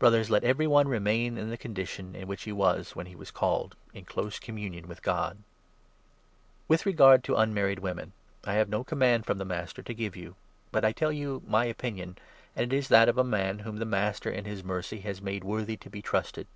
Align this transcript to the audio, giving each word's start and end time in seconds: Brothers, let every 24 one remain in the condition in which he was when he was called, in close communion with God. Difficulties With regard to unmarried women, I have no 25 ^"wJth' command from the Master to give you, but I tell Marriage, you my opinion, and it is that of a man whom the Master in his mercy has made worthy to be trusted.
Brothers, 0.00 0.30
let 0.30 0.42
every 0.42 0.64
24 0.66 0.74
one 0.74 0.88
remain 0.88 1.38
in 1.38 1.48
the 1.48 1.56
condition 1.56 2.16
in 2.16 2.26
which 2.26 2.42
he 2.42 2.50
was 2.50 2.96
when 2.96 3.06
he 3.06 3.14
was 3.14 3.30
called, 3.30 3.76
in 3.94 4.04
close 4.04 4.40
communion 4.40 4.88
with 4.88 5.00
God. 5.00 5.34
Difficulties 5.36 5.44
With 6.66 6.86
regard 6.86 7.22
to 7.22 7.36
unmarried 7.36 7.78
women, 7.78 8.12
I 8.44 8.54
have 8.54 8.68
no 8.68 8.78
25 8.78 8.82
^"wJth' 8.84 8.88
command 8.88 9.26
from 9.26 9.38
the 9.38 9.44
Master 9.44 9.80
to 9.84 9.94
give 9.94 10.16
you, 10.16 10.34
but 10.72 10.84
I 10.84 10.90
tell 10.90 11.10
Marriage, 11.10 11.18
you 11.20 11.42
my 11.46 11.66
opinion, 11.66 12.18
and 12.56 12.72
it 12.72 12.76
is 12.76 12.88
that 12.88 13.08
of 13.08 13.16
a 13.16 13.22
man 13.22 13.60
whom 13.60 13.76
the 13.76 13.84
Master 13.86 14.28
in 14.28 14.44
his 14.44 14.64
mercy 14.64 14.98
has 15.02 15.22
made 15.22 15.44
worthy 15.44 15.76
to 15.76 15.88
be 15.88 16.02
trusted. 16.02 16.48